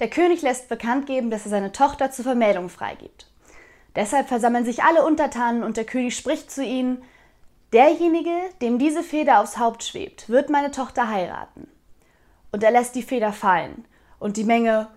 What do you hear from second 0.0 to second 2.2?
Der König lässt bekannt geben, dass er seine Tochter